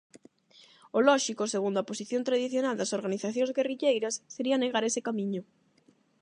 O 0.97 0.99
lóxico 1.09 1.43
segundo 1.53 1.81
á 1.83 1.87
posición 1.89 2.21
tradicional 2.29 2.75
das 2.77 2.93
organizacións 2.97 3.53
guerrilleiras 3.57 4.15
sería 4.35 4.61
negar 4.63 4.83
ese 4.85 5.01
camiño. 5.07 5.41